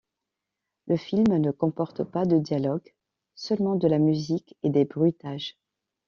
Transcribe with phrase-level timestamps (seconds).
[0.87, 2.91] Le film ne comporte pas de dialogues,
[3.35, 5.59] seulement de la musique et des bruitages.